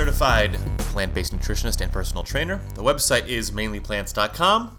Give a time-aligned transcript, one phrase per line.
[0.00, 2.58] certified plant based nutritionist and personal trainer.
[2.74, 4.78] The website is mainlyplants.com.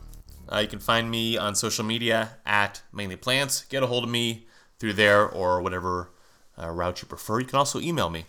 [0.52, 3.70] Uh, you can find me on social media at mainlyplants.
[3.70, 4.48] Get a hold of me
[4.80, 6.10] through there or whatever
[6.60, 7.40] uh, route you prefer.
[7.40, 8.26] You can also email me,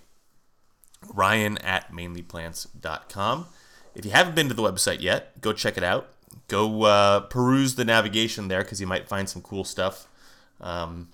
[1.15, 3.47] ryan at mainlyplants.com.
[3.95, 6.11] If you haven't been to the website yet, go check it out.
[6.49, 10.09] Go uh, peruse the navigation there because you might find some cool stuff,
[10.61, 11.09] um,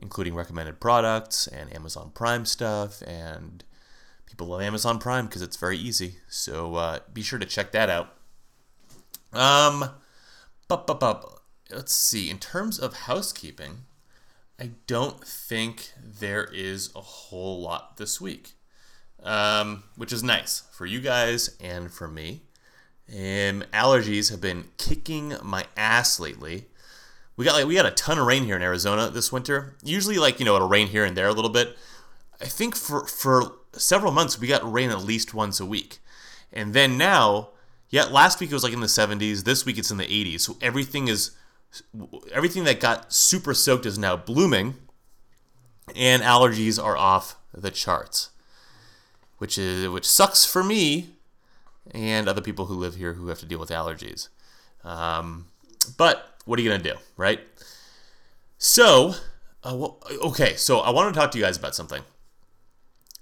[0.00, 3.02] including recommended products and Amazon Prime stuff.
[3.02, 3.62] And
[4.26, 6.16] people love Amazon Prime because it's very easy.
[6.28, 8.14] So uh, be sure to check that out.
[9.32, 9.90] Um,
[10.68, 11.40] but, but, but,
[11.70, 12.30] let's see.
[12.30, 13.84] In terms of housekeeping,
[14.60, 18.52] I don't think there is a whole lot this week,
[19.22, 22.42] um, which is nice for you guys and for me.
[23.08, 26.66] Um, allergies have been kicking my ass lately.
[27.36, 29.76] We got like we got a ton of rain here in Arizona this winter.
[29.84, 31.76] Usually, like you know, it'll rain here and there a little bit.
[32.40, 35.98] I think for for several months we got rain at least once a week,
[36.52, 37.50] and then now,
[37.88, 39.44] yeah, last week it was like in the 70s.
[39.44, 40.40] This week it's in the 80s.
[40.40, 41.32] So everything is
[42.32, 44.74] everything that got super soaked is now blooming,
[45.94, 48.30] and allergies are off the charts,
[49.38, 51.10] which is which sucks for me
[51.92, 54.28] and other people who live here who have to deal with allergies.
[54.84, 55.46] Um,
[55.96, 57.40] but what are you gonna do, right?
[58.58, 59.14] So,
[59.62, 62.02] uh, well, okay, so I want to talk to you guys about something,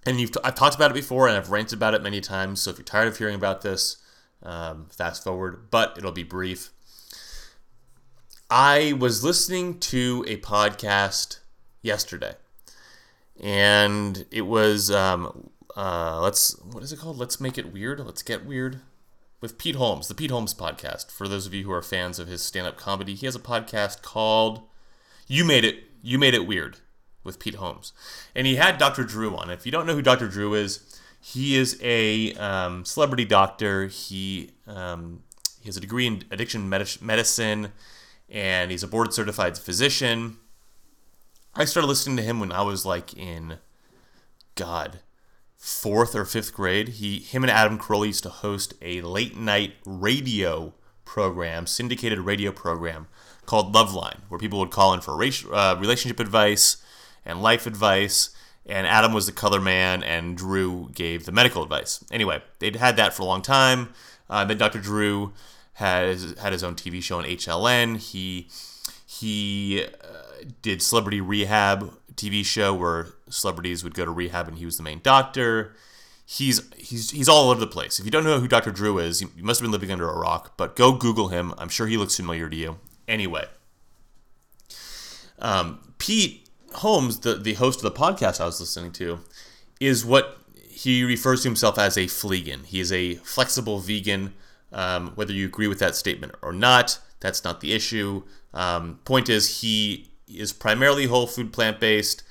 [0.07, 2.61] and you've t- I've talked about it before, and I've ranted about it many times.
[2.61, 3.97] So if you're tired of hearing about this,
[4.43, 6.71] um, fast forward, but it'll be brief.
[8.51, 11.39] I was listening to a podcast
[11.83, 12.35] yesterday,
[13.41, 17.19] and it was um, uh, let's what is it called?
[17.19, 18.01] Let's make it weird.
[18.01, 18.81] Let's get weird
[19.41, 21.11] with Pete Holmes, the Pete Holmes podcast.
[21.11, 24.03] For those of you who are fans of his stand-up comedy, he has a podcast
[24.03, 24.63] called
[25.27, 26.77] "You Made It." You made it weird
[27.25, 27.93] with Pete Holmes,
[28.35, 29.03] and he had Dr.
[29.05, 29.51] Drew on.
[29.51, 30.29] If you don't know who Dr.
[30.29, 33.87] Drew is, he is a um, celebrity doctor.
[33.87, 35.23] He um,
[35.61, 37.73] he has a degree in addiction medicine,
[38.29, 40.37] and he's a board certified physician.
[41.55, 43.59] I started listening to him when I was like in,
[44.57, 44.99] God,
[45.57, 46.89] fourth or fifth grade.
[46.89, 50.75] He, him, and Adam Carolla used to host a late night radio
[51.07, 53.07] program, syndicated radio program
[53.47, 56.77] called Loveline, where people would call in for uh, relationship advice
[57.25, 58.31] and life advice.
[58.67, 62.03] And Adam was the color man, and Drew gave the medical advice.
[62.11, 63.93] Anyway, they'd had that for a long time.
[64.31, 64.81] Uh, then Dr.
[64.81, 65.33] Drew
[65.75, 67.99] has had his own TV show on HLN.
[67.99, 68.49] He
[69.07, 74.65] he uh, did Celebrity Rehab TV show where celebrities would go to rehab, and he
[74.65, 75.75] was the main doctor.
[76.27, 77.99] He's he's he's all over the place.
[77.99, 78.71] If you don't know who Dr.
[78.71, 80.57] Drew is, you must have been living under a rock.
[80.57, 81.53] But go Google him.
[81.59, 82.79] I'm sure he looks familiar to you.
[83.07, 83.47] Anyway,
[85.39, 86.44] um, Pete
[86.77, 89.21] Holmes, the, the host of the podcast I was listening to,
[89.81, 92.65] is what he refers to himself as a fleegan.
[92.65, 94.35] He is a flexible vegan.
[94.73, 98.25] Um, whether you agree with that statement or not, that's not the issue.
[98.53, 102.25] Um, point is, he is primarily whole food, plant based.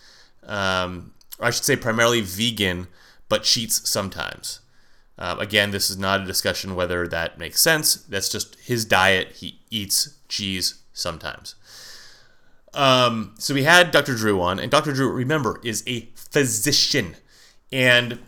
[0.46, 2.88] Um, or I should say, primarily vegan,
[3.30, 4.60] but cheats sometimes.
[5.18, 7.96] Um, again, this is not a discussion whether that makes sense.
[7.96, 9.34] That's just his diet.
[9.34, 11.56] He eats cheese sometimes.
[12.74, 14.16] Um, so we had Dr.
[14.16, 14.94] Drew on, and Dr.
[14.94, 17.16] Drew, remember, is a physician,
[17.72, 18.20] and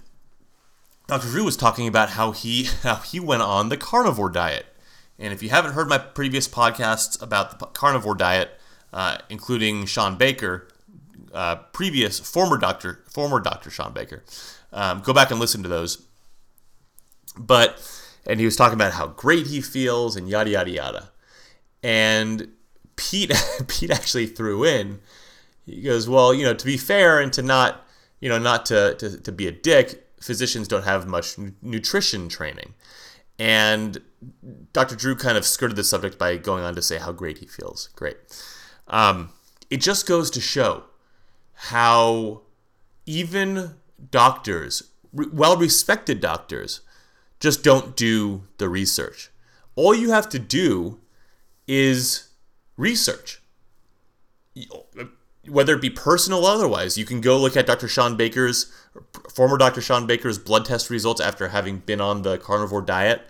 [1.07, 1.27] Dr.
[1.27, 4.65] Drew was talking about how he how he went on the carnivore diet.
[5.17, 8.59] And if you haven't heard my previous podcasts about the carnivore diet,
[8.91, 10.67] uh, including Shawn Baker,
[11.33, 14.23] uh, previous former doctor former Doctor Shawn Baker,
[14.73, 16.05] um, go back and listen to those.
[17.37, 17.81] But
[18.25, 21.09] and he was talking about how great he feels and yada yada yada,
[21.81, 22.49] and
[22.95, 23.33] Pete
[23.67, 24.99] Pete actually threw in.
[25.65, 27.85] He goes, well, you know, to be fair and to not,
[28.19, 32.75] you know, not to, to, to be a dick, physicians don't have much nutrition training.
[33.39, 33.99] And
[34.73, 34.95] Dr.
[34.95, 37.89] Drew kind of skirted the subject by going on to say how great he feels.
[37.95, 38.17] Great.
[38.87, 39.29] Um,
[39.69, 40.83] it just goes to show
[41.53, 42.41] how
[43.05, 43.75] even
[44.11, 46.81] doctors, well respected doctors,
[47.39, 49.31] just don't do the research.
[49.75, 50.99] All you have to do
[51.67, 52.24] is
[52.77, 53.41] research.
[55.47, 57.87] Whether it be personal or otherwise, you can go look at Dr.
[57.87, 58.71] Shawn Baker's,
[59.33, 59.81] former Dr.
[59.81, 63.21] Shawn Baker's blood test results after having been on the carnivore diet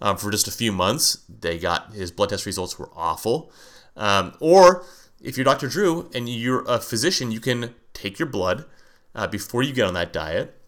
[0.00, 1.18] um, for just a few months.
[1.28, 3.50] They got his blood test results were awful.
[3.96, 4.84] Um, or
[5.20, 5.68] if you're Dr.
[5.68, 8.66] Drew and you're a physician, you can take your blood
[9.14, 10.58] uh, before you get on that diet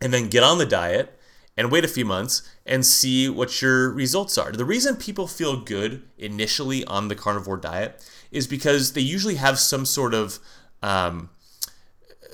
[0.00, 1.18] and then get on the diet
[1.60, 4.50] and wait a few months and see what your results are.
[4.50, 9.58] The reason people feel good initially on the carnivore diet is because they usually have
[9.58, 10.38] some sort of
[10.82, 11.28] um,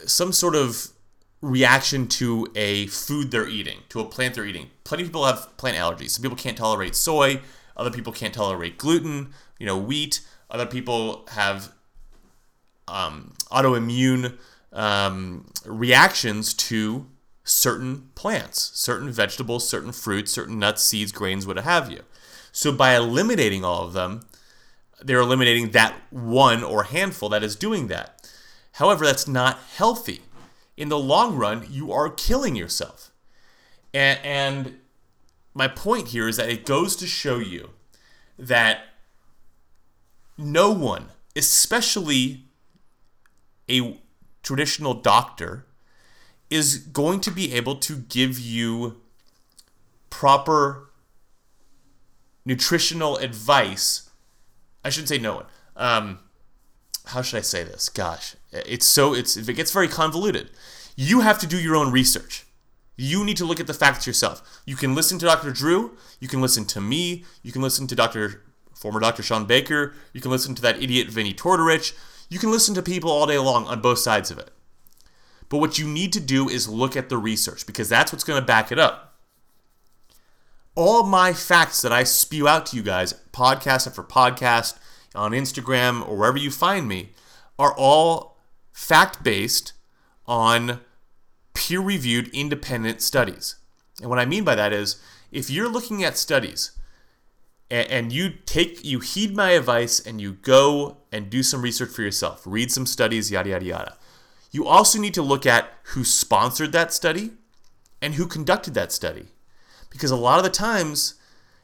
[0.07, 0.91] some sort of
[1.41, 4.71] reaction to a food they're eating, to a plant they're eating.
[4.85, 6.11] Plenty of people have plant allergies.
[6.11, 7.41] Some people can't tolerate soy.
[7.77, 9.35] Other people can't tolerate gluten.
[9.59, 10.21] You know, wheat.
[10.49, 11.73] Other people have
[12.87, 14.39] um, autoimmune
[14.73, 17.07] um, reactions to
[17.47, 22.03] certain plants, certain vegetables, certain fruits, certain nuts, seeds, grains, what have you.
[22.51, 24.27] So by eliminating all of them,
[25.01, 28.29] they're eliminating that one or handful that is doing that.
[28.73, 30.23] However, that's not healthy.
[30.77, 33.13] In the long run, you are killing yourself.
[33.95, 34.79] And, and
[35.55, 37.71] my point here is that it goes to show you
[38.39, 38.81] that
[40.37, 42.47] no one, especially
[43.71, 44.01] a
[44.43, 45.67] traditional doctor,
[46.51, 49.01] is going to be able to give you
[50.11, 50.91] proper
[52.45, 54.09] nutritional advice.
[54.85, 55.47] I shouldn't say no one.
[55.77, 56.19] Um,
[57.07, 57.89] how should I say this?
[57.89, 60.51] Gosh, it's so it's it gets very convoluted.
[60.97, 62.47] You have to do your own research.
[62.97, 64.63] You need to look at the facts yourself.
[64.65, 65.53] You can listen to Dr.
[65.53, 65.97] Drew.
[66.19, 67.25] You can listen to me.
[67.43, 68.43] You can listen to Dr.
[68.75, 69.23] former Dr.
[69.23, 69.93] Shawn Baker.
[70.15, 71.93] You can listen to that idiot Vinnie Tortorich.
[72.31, 74.51] You can listen to people all day long on both sides of it.
[75.49, 78.41] But what you need to do is look at the research because that's what's going
[78.41, 79.15] to back it up.
[80.75, 84.79] All my facts that I spew out to you guys, podcast after podcast,
[85.15, 87.11] on Instagram or wherever you find me,
[87.59, 88.37] are all
[88.73, 89.73] fact based
[90.27, 90.81] on
[91.55, 93.57] peer reviewed independent studies.
[94.01, 95.01] And what I mean by that is
[95.33, 96.73] if you're looking at studies
[97.71, 101.91] and, and you take you heed my advice and you go and do some research
[101.91, 103.97] for yourself, read some studies, yada yada yada.
[104.51, 107.33] You also need to look at who sponsored that study
[108.01, 109.29] and who conducted that study.
[109.91, 111.15] Because a lot of the times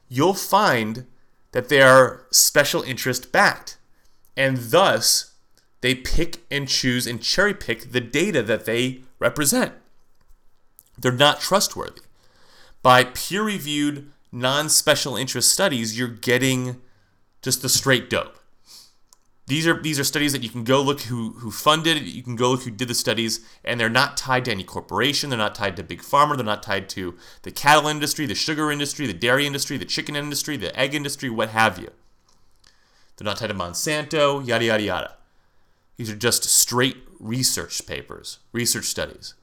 [0.09, 1.07] you'll find
[1.53, 3.77] that they are special interest backed.
[4.37, 5.33] And thus,
[5.83, 9.75] they pick and choose and cherry pick the data that they represent.
[10.99, 12.01] They're not trustworthy.
[12.83, 16.81] By peer reviewed, non special interest studies, you're getting
[17.43, 18.39] just the straight dope.
[19.47, 22.37] These are these are studies that you can go look who who funded you can
[22.37, 25.55] go look who did the studies, and they're not tied to any corporation, they're not
[25.55, 29.13] tied to big pharma, they're not tied to the cattle industry, the sugar industry, the
[29.13, 31.91] dairy industry, the chicken industry, the egg industry, what have you.
[33.17, 35.15] They're not tied to Monsanto, yada yada yada.
[35.97, 39.35] These are just straight research papers, research studies.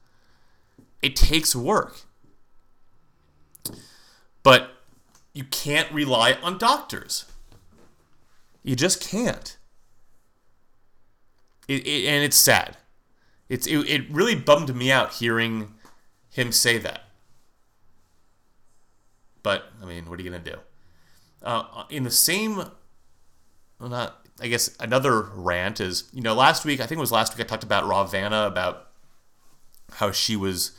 [1.02, 2.02] It takes work.
[4.42, 4.70] But
[5.34, 7.26] you can't rely on doctors.
[8.62, 9.56] You just can't.
[11.70, 12.76] It, it, and it's sad.
[13.48, 15.72] It's it, it really bummed me out hearing
[16.28, 17.02] him say that.
[19.44, 20.56] But I mean, what are you gonna do?
[21.44, 26.80] Uh, in the same, well, not I guess another rant is you know last week
[26.80, 28.88] I think it was last week I talked about Rawvana about
[29.92, 30.72] how she was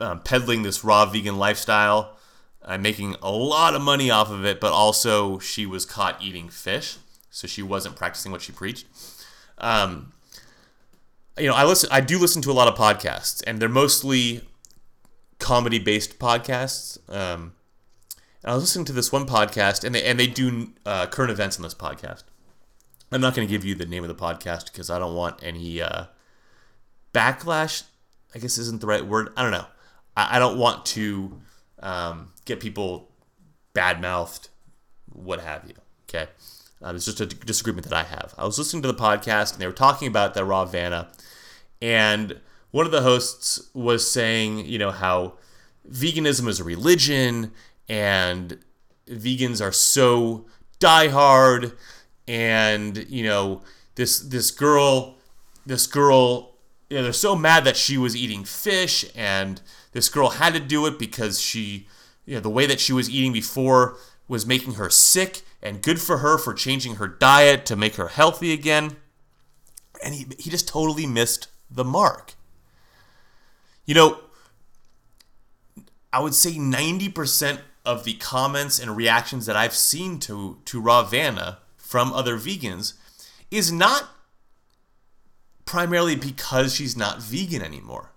[0.00, 2.16] um, peddling this raw vegan lifestyle,
[2.62, 6.48] uh, making a lot of money off of it, but also she was caught eating
[6.48, 6.96] fish,
[7.28, 8.86] so she wasn't practicing what she preached.
[9.58, 10.13] Um,
[11.38, 11.88] you know, I listen.
[11.92, 14.42] I do listen to a lot of podcasts, and they're mostly
[15.38, 16.98] comedy-based podcasts.
[17.08, 17.54] Um,
[18.42, 21.30] and I was listening to this one podcast, and they and they do uh, current
[21.30, 22.24] events on this podcast.
[23.10, 25.42] I'm not going to give you the name of the podcast because I don't want
[25.42, 26.06] any uh,
[27.12, 27.84] backlash.
[28.34, 29.30] I guess isn't the right word.
[29.36, 29.66] I don't know.
[30.16, 31.40] I, I don't want to
[31.80, 33.12] um, get people
[33.72, 34.48] bad mouthed,
[35.12, 35.74] what have you.
[36.08, 36.30] Okay.
[36.84, 38.34] Uh, it's just a disagreement that I have.
[38.36, 41.08] I was listening to the podcast and they were talking about the Rawvana,
[41.80, 42.40] and
[42.72, 45.34] one of the hosts was saying, you know, how
[45.90, 47.52] veganism is a religion
[47.88, 48.58] and
[49.08, 50.46] vegans are so
[50.78, 51.74] diehard,
[52.28, 53.62] and you know,
[53.94, 55.16] this this girl,
[55.64, 56.56] this girl,
[56.90, 59.62] you know, they're so mad that she was eating fish, and
[59.92, 61.86] this girl had to do it because she,
[62.26, 63.96] you know, the way that she was eating before
[64.28, 68.08] was making her sick and good for her for changing her diet to make her
[68.08, 68.96] healthy again.
[70.04, 72.34] And he, he just totally missed the mark.
[73.86, 74.18] You know,
[76.12, 81.56] I would say 90% of the comments and reactions that I've seen to, to Rawvana
[81.76, 82.94] from other vegans
[83.50, 84.10] is not
[85.64, 88.10] primarily because she's not vegan anymore.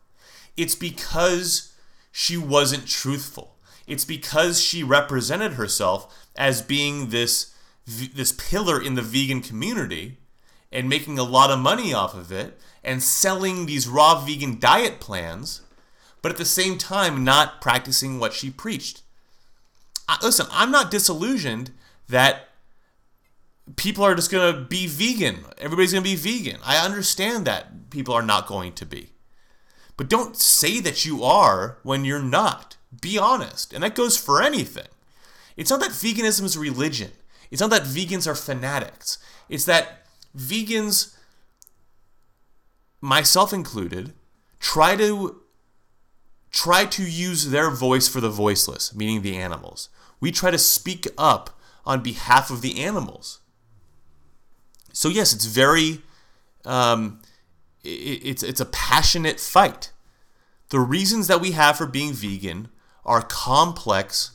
[0.56, 1.74] It's because
[2.12, 3.57] she wasn't truthful.
[3.88, 7.54] It's because she represented herself as being this
[7.86, 10.18] this pillar in the vegan community
[10.74, 15.00] and making a lot of money off of it and selling these raw vegan diet
[15.00, 15.62] plans,
[16.22, 19.04] but at the same time not practicing what she preached.
[20.10, 21.72] I, listen, I'm not disillusioned
[22.10, 22.50] that
[23.76, 25.46] people are just going to be vegan.
[25.58, 26.60] Everybody's going to be vegan.
[26.66, 29.10] I understand that people are not going to be.
[29.98, 32.77] But don't say that you are when you're not.
[33.02, 33.74] Be honest.
[33.74, 34.88] And that goes for anything.
[35.56, 37.12] It's not that veganism is religion.
[37.50, 39.18] It's not that vegans are fanatics.
[39.50, 40.06] It's that
[40.38, 41.16] vegans,
[43.02, 44.14] myself included,
[44.60, 45.42] try to
[46.52, 49.90] try to use their voice for the voiceless, meaning the animals.
[50.20, 53.40] We try to speak up on behalf of the animals.
[54.92, 56.02] So yes, it's very,
[56.66, 57.22] um,
[57.84, 57.90] it,
[58.24, 59.92] it's it's a passionate fight.
[60.70, 62.70] The reasons that we have for being vegan
[63.08, 64.32] are complex,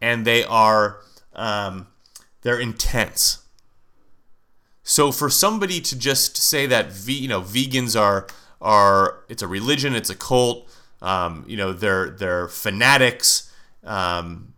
[0.00, 1.00] and they are
[1.34, 1.88] um,
[2.42, 3.42] they're intense.
[4.82, 8.26] So for somebody to just say that ve- you know vegans are
[8.60, 10.68] are it's a religion, it's a cult,
[11.02, 13.52] um, you know they're they're fanatics,
[13.84, 14.54] um,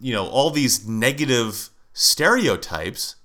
[0.00, 3.16] you know all these negative stereotypes.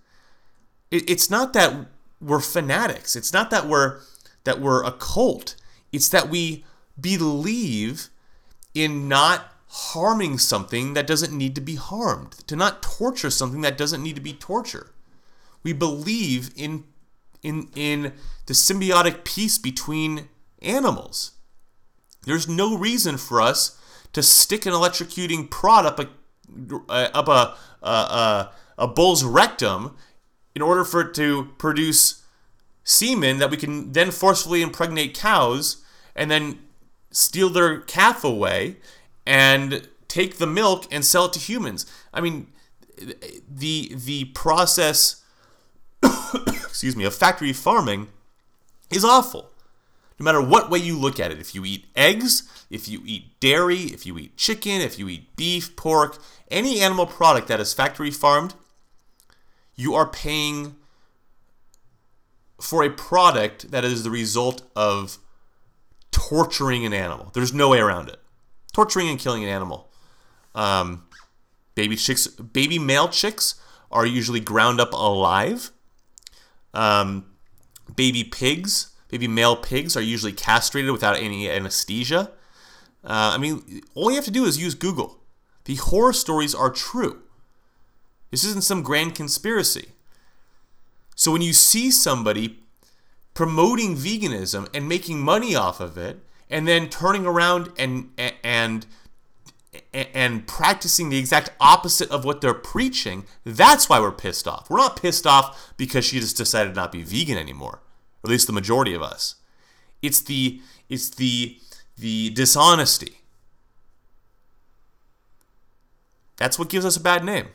[0.91, 1.87] It, it's not that
[2.19, 3.15] we're fanatics.
[3.15, 4.01] It's not that we're
[4.43, 5.55] that we're a cult.
[5.91, 6.65] It's that we
[6.99, 8.09] believe
[8.73, 13.77] in not harming something that doesn't need to be harmed, to not torture something that
[13.77, 14.89] doesn't need to be tortured.
[15.63, 16.85] We believe in
[17.41, 18.13] in in
[18.47, 20.29] the symbiotic peace between
[20.61, 21.31] animals.
[22.25, 23.79] There's no reason for us
[24.13, 26.09] to stick an electrocuting prod up a
[27.15, 29.95] up a a, a, a bull's rectum
[30.55, 32.23] in order for it to produce
[32.83, 35.83] semen that we can then forcefully impregnate cows
[36.15, 36.59] and then
[37.11, 38.77] steal their calf away
[39.29, 41.85] and take the milk and sell it to humans.
[42.11, 42.47] I mean,
[43.47, 45.23] the the process,
[46.03, 48.07] excuse me, of factory farming
[48.89, 49.51] is awful.
[50.19, 53.39] No matter what way you look at it, if you eat eggs, if you eat
[53.39, 56.17] dairy, if you eat chicken, if you eat beef, pork,
[56.49, 58.55] any animal product that is factory farmed,
[59.75, 60.75] you are paying
[62.59, 65.19] for a product that is the result of
[66.11, 67.29] torturing an animal.
[67.33, 68.18] There's no way around it
[68.79, 69.89] torturing and killing an animal.
[70.55, 71.03] Um,
[71.75, 73.55] baby chicks, baby male chicks
[73.91, 75.71] are usually ground up alive.
[76.73, 77.25] Um,
[77.93, 82.31] baby pigs, baby male pigs are usually castrated without any anesthesia.
[83.03, 85.19] Uh, I mean, all you have to do is use Google.
[85.65, 87.21] The horror stories are true.
[88.31, 89.89] This isn't some grand conspiracy.
[91.17, 92.59] So when you see somebody
[93.33, 98.11] promoting veganism and making money off of it, and then turning around and
[98.43, 98.85] and
[99.93, 104.69] and practicing the exact opposite of what they're preaching, that's why we're pissed off.
[104.69, 107.81] We're not pissed off because she just decided not to be vegan anymore,
[108.23, 109.35] or at least the majority of us.
[110.01, 111.59] It's the it's the
[111.97, 113.19] the dishonesty.
[116.37, 117.49] That's what gives us a bad name.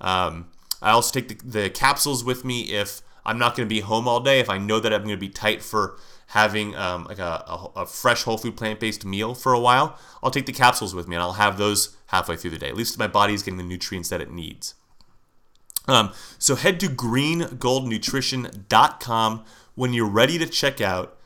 [0.01, 3.81] Um, I also take the, the capsules with me if I'm not going to be
[3.81, 4.41] home all day.
[4.41, 5.97] If I know that I'm going to be tight for
[6.33, 9.99] having um, like a, a, a, fresh whole food plant based meal for a while,
[10.23, 12.71] I'll take the capsules with me and I'll have those halfway through the day.
[12.71, 14.75] At least my body is getting the nutrients that it needs.
[15.87, 21.19] Um, so head to greengoldnutrition.com when you're ready to check out.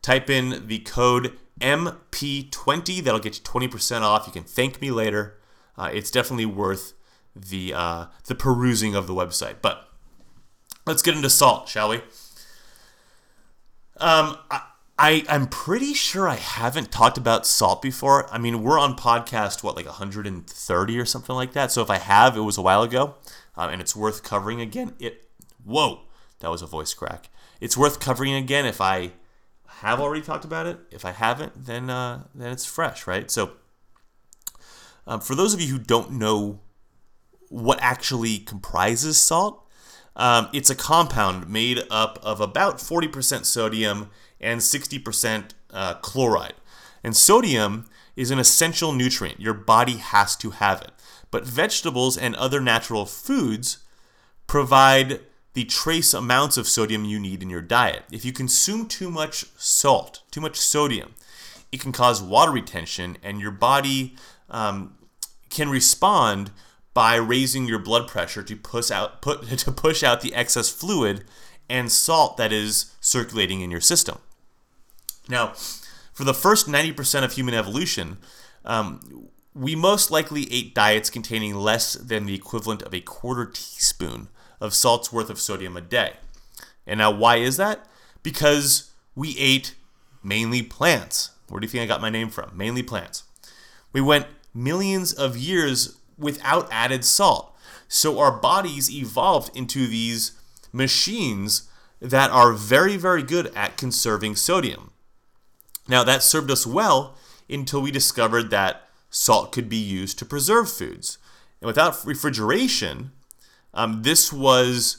[0.00, 3.04] Type in the code MP20.
[3.04, 4.26] That'll get you 20% off.
[4.26, 5.38] You can thank me later.
[5.76, 6.94] Uh, it's definitely worth
[7.36, 9.56] the uh, the perusing of the website.
[9.60, 9.90] But
[10.86, 12.00] let's get into salt, shall we?
[13.98, 14.62] Um, I,
[14.98, 18.32] I I'm pretty sure I haven't talked about salt before.
[18.32, 21.72] I mean, we're on podcast what like 130 or something like that.
[21.72, 23.14] So if I have, it was a while ago,
[23.56, 24.94] um, and it's worth covering again.
[24.98, 25.28] It
[25.64, 26.02] whoa,
[26.40, 27.30] that was a voice crack.
[27.60, 29.12] It's worth covering again if I
[29.66, 30.78] have already talked about it.
[30.90, 33.30] If I haven't, then uh, then it's fresh, right?
[33.30, 33.52] So
[35.06, 36.60] um, for those of you who don't know
[37.48, 39.63] what actually comprises salt,
[40.16, 46.54] um, it's a compound made up of about 40% sodium and 60% uh, chloride.
[47.02, 49.40] And sodium is an essential nutrient.
[49.40, 50.92] Your body has to have it.
[51.30, 53.78] But vegetables and other natural foods
[54.46, 55.20] provide
[55.54, 58.02] the trace amounts of sodium you need in your diet.
[58.10, 61.14] If you consume too much salt, too much sodium,
[61.72, 64.14] it can cause water retention, and your body
[64.48, 64.94] um,
[65.50, 66.50] can respond
[66.94, 71.24] by raising your blood pressure to push out put, to push out the excess fluid
[71.68, 74.18] and salt that is circulating in your system.
[75.28, 75.54] Now,
[76.12, 78.18] for the first 90% of human evolution,
[78.64, 84.28] um, we most likely ate diets containing less than the equivalent of a quarter teaspoon
[84.60, 86.14] of salt's worth of sodium a day.
[86.86, 87.86] And now, why is that?
[88.22, 89.74] Because we ate
[90.22, 91.30] mainly plants.
[91.48, 92.56] Where do you think I got my name from?
[92.56, 93.24] Mainly plants.
[93.92, 97.54] We went millions of years without added salt.
[97.88, 100.32] So our bodies evolved into these
[100.72, 101.68] machines
[102.00, 104.90] that are very, very good at conserving sodium.
[105.88, 107.16] Now, that served us well
[107.48, 111.18] until we discovered that salt could be used to preserve foods.
[111.60, 113.12] And without refrigeration,
[113.72, 114.98] um, this was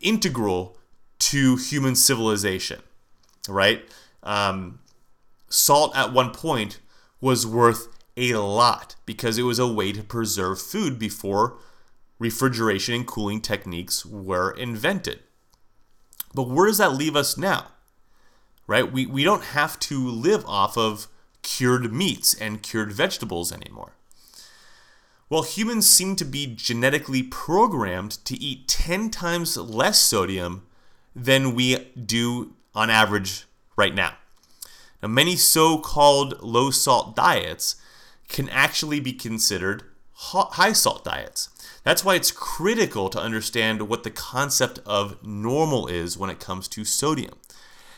[0.00, 0.76] integral
[1.18, 2.80] to human civilization,
[3.48, 3.84] right?
[4.22, 4.80] Um,
[5.48, 6.80] salt at one point
[7.20, 11.58] was worth a lot because it was a way to preserve food before
[12.18, 15.20] refrigeration and cooling techniques were invented.
[16.34, 17.68] But where does that leave us now?
[18.66, 18.90] Right?
[18.90, 21.08] We, we don't have to live off of
[21.42, 23.92] cured meats and cured vegetables anymore.
[25.28, 30.66] Well, humans seem to be genetically programmed to eat 10 times less sodium
[31.14, 34.14] than we do on average right now.
[35.02, 37.76] Now, many so called low salt diets
[38.28, 41.50] can actually be considered high salt diets.
[41.84, 46.68] That's why it's critical to understand what the concept of normal is when it comes
[46.68, 47.34] to sodium.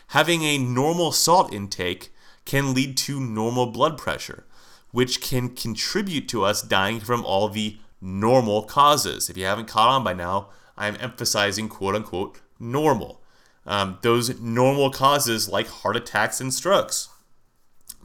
[0.08, 2.12] Having a normal salt intake
[2.44, 4.44] can lead to normal blood pressure,
[4.90, 9.28] which can contribute to us dying from all the normal causes.
[9.28, 13.20] If you haven't caught on by now, I'm emphasizing quote unquote normal.
[13.66, 17.10] Um, those normal causes like heart attacks and strokes.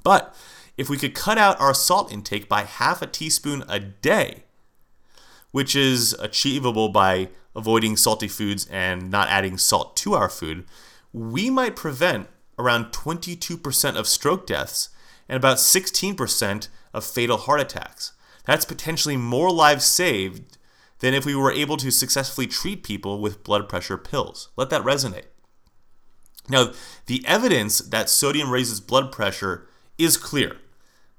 [0.04, 0.36] But
[0.78, 4.44] if we could cut out our salt intake by half a teaspoon a day,
[5.52, 10.66] which is achievable by avoiding salty foods and not adding salt to our food,
[11.12, 14.90] we might prevent around 22% of stroke deaths
[15.30, 18.14] and about 16% of fatal heart attacks.
[18.46, 20.58] That's potentially more lives saved
[21.00, 24.50] than if we were able to successfully treat people with blood pressure pills.
[24.56, 25.26] Let that resonate.
[26.50, 26.72] Now,
[27.06, 30.58] the evidence that sodium raises blood pressure is clear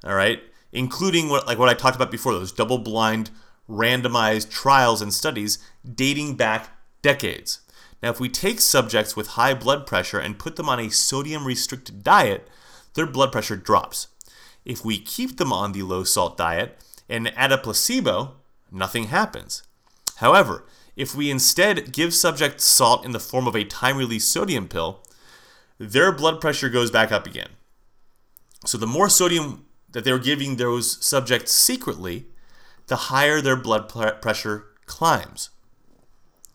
[0.02, 0.40] all right,
[0.72, 3.30] including what like what I talked about before, those double-blind,
[3.68, 6.70] randomized trials and studies dating back
[7.02, 7.60] decades.
[8.02, 11.46] Now, if we take subjects with high blood pressure and put them on a sodium
[11.46, 12.48] restricted diet,
[12.94, 14.08] their blood pressure drops.
[14.64, 16.78] If we keep them on the low salt diet
[17.08, 18.36] and add a placebo,
[18.70, 19.62] nothing happens.
[20.16, 20.64] However,
[20.96, 25.00] if we instead give subjects salt in the form of a time release sodium pill,
[25.78, 27.48] their blood pressure goes back up again.
[28.64, 29.63] So the more sodium
[29.94, 32.26] that they were giving those subjects secretly,
[32.88, 35.50] the higher their blood pressure climbs.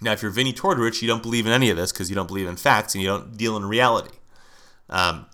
[0.02, 2.28] Now, if you're Vinnie Tortorich, you don't believe in any of this because you don't
[2.28, 4.18] believe in facts and you don't deal in reality.
[4.90, 5.26] Um,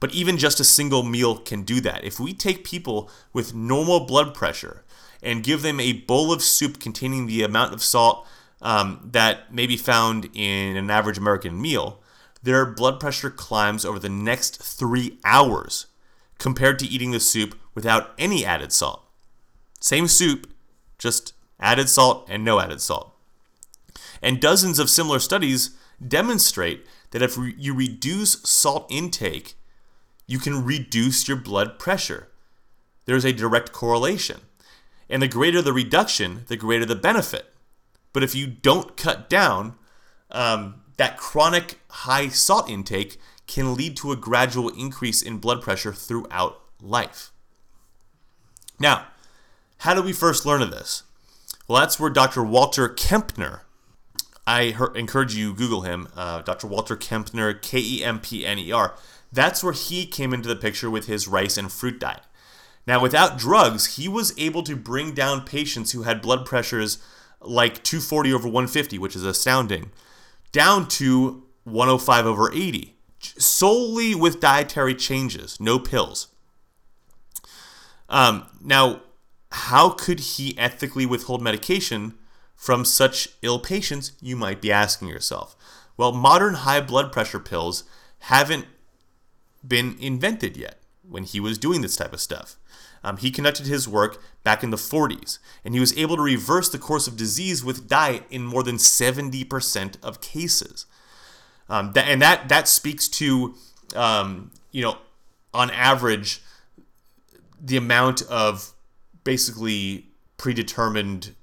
[0.00, 2.02] but even just a single meal can do that.
[2.04, 4.82] If we take people with normal blood pressure
[5.22, 8.26] and give them a bowl of soup containing the amount of salt
[8.62, 12.00] um, that may be found in an average American meal,
[12.42, 15.86] their blood pressure climbs over the next three hours
[16.42, 19.08] compared to eating the soup without any added salt.
[19.78, 20.52] Same soup,
[20.98, 23.14] just added salt and no added salt.
[24.20, 25.70] And dozens of similar studies
[26.04, 29.54] demonstrate that if you reduce salt intake,
[30.26, 32.26] you can reduce your blood pressure.
[33.04, 34.40] There's a direct correlation.
[35.08, 37.54] And the greater the reduction, the greater the benefit.
[38.12, 39.76] But if you don't cut down,
[40.32, 45.92] um, that chronic high salt intake can lead to a gradual increase in blood pressure
[45.92, 47.30] throughout life.
[48.78, 49.06] Now,
[49.78, 51.02] how did we first learn of this?
[51.68, 52.42] Well, that's where Dr.
[52.42, 53.60] Walter Kempner
[54.46, 56.66] I her- encourage you Google him, uh, Dr.
[56.66, 58.94] Walter Kempner, K E M P N E R.
[59.32, 62.22] That's where he came into the picture with his rice and fruit diet.
[62.86, 66.98] Now, without drugs, he was able to bring down patients who had blood pressures
[67.40, 69.90] like 240 over 150, which is astounding,
[70.50, 76.28] down to 105 over 80, solely with dietary changes, no pills.
[78.08, 79.02] Um, now,
[79.50, 82.14] how could he ethically withhold medication
[82.54, 85.56] from such ill patients, you might be asking yourself?
[85.96, 87.84] Well, modern high blood pressure pills
[88.20, 88.66] haven't
[89.66, 92.56] been invented yet when he was doing this type of stuff.
[93.04, 96.68] Um, he conducted his work back in the 40s, and he was able to reverse
[96.68, 100.86] the course of disease with diet in more than 70% of cases.
[101.68, 103.54] Um, that, and that that speaks to,
[103.94, 104.98] um, you know,
[105.54, 106.42] on average,
[107.60, 108.72] the amount of
[109.24, 111.34] basically predetermined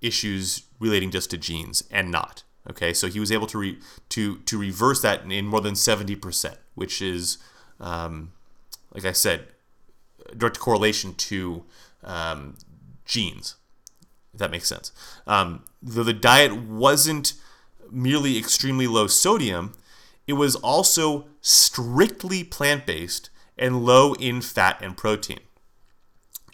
[0.00, 2.42] issues relating just to genes and not.
[2.68, 3.78] Okay, so he was able to re,
[4.10, 7.38] to to reverse that in more than 70%, which is,
[7.80, 8.32] um,
[8.94, 9.46] like I said,
[10.36, 11.64] direct correlation to
[12.04, 12.56] um,
[13.04, 13.56] genes.
[14.32, 14.92] If that makes sense.
[15.26, 17.32] Um, though the diet wasn't
[17.90, 19.72] merely extremely low sodium,
[20.26, 25.40] it was also strictly plant based and low in fat and protein.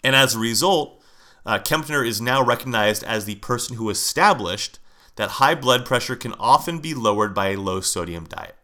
[0.03, 1.03] And as a result,
[1.44, 4.79] uh, Kempner is now recognized as the person who established
[5.16, 8.57] that high blood pressure can often be lowered by a low sodium diet.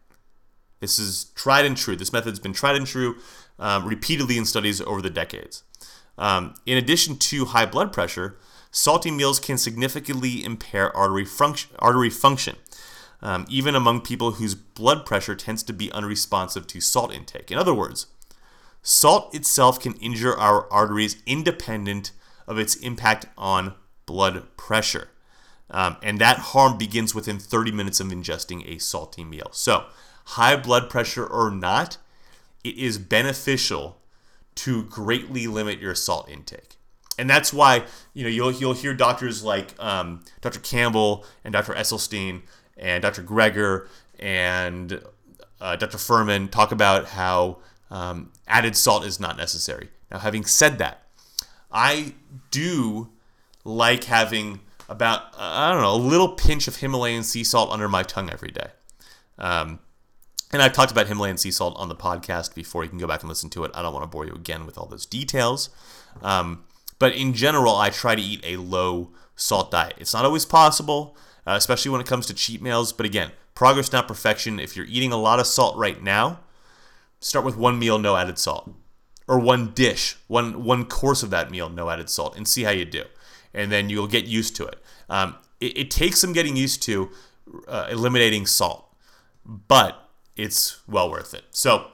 [0.80, 1.96] This is tried and true.
[1.96, 3.16] This method's been tried and true
[3.58, 5.62] um, repeatedly in studies over the decades.
[6.18, 8.36] Um, in addition to high blood pressure,
[8.70, 12.56] salty meals can significantly impair artery, function, artery function,
[13.22, 17.50] um, even among people whose blood pressure tends to be unresponsive to salt intake.
[17.50, 18.06] In other words,
[18.82, 22.10] salt itself can injure our arteries independent
[22.46, 23.74] of its impact on
[24.06, 25.08] blood pressure.
[25.70, 29.48] Um, and that harm begins within 30 minutes of ingesting a salty meal.
[29.52, 29.86] So,
[30.24, 31.96] high blood pressure or not,
[32.62, 33.98] it is beneficial
[34.54, 36.76] to greatly limit your salt intake.
[37.18, 40.60] And that's why you know you'll you'll hear doctors like um, Dr.
[40.60, 41.72] Campbell and Dr.
[41.74, 42.42] Esselstyn
[42.76, 43.22] and Dr.
[43.22, 45.02] Greger and
[45.60, 45.98] uh, Dr.
[45.98, 47.58] Fuhrman talk about how
[47.90, 49.88] um, added salt is not necessary.
[50.10, 51.06] Now, having said that,
[51.70, 52.14] I
[52.50, 53.08] do
[53.64, 58.02] like having about I don't know a little pinch of Himalayan sea salt under my
[58.02, 58.68] tongue every day.
[59.38, 59.80] Um,
[60.52, 62.84] and I've talked about Himalayan sea salt on the podcast before.
[62.84, 63.70] You can go back and listen to it.
[63.74, 65.70] I don't want to bore you again with all those details.
[66.20, 66.64] Um,
[66.98, 69.94] but in general, I try to eat a low salt diet.
[69.96, 72.92] It's not always possible, uh, especially when it comes to cheat meals.
[72.92, 74.60] But again, progress, not perfection.
[74.60, 76.40] If you're eating a lot of salt right now,
[77.20, 78.70] start with one meal, no added salt,
[79.26, 82.70] or one dish, one one course of that meal, no added salt, and see how
[82.70, 83.04] you do.
[83.54, 84.82] And then you'll get used to it.
[85.08, 87.10] Um, it, it, takes some getting used to
[87.68, 88.94] uh, eliminating salt,
[89.44, 91.44] but it's well worth it.
[91.50, 91.88] So,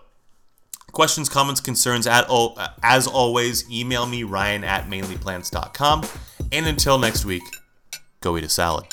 [0.92, 6.04] questions, comments, concerns, at all, as always, email me, ryan at mainlyplants.com.
[6.52, 7.42] And until next week,
[8.20, 8.84] go eat a salad.